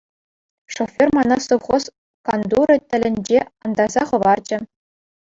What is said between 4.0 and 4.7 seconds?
хӑварчӗ.